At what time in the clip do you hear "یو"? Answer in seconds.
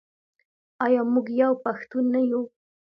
1.41-1.51, 2.29-2.41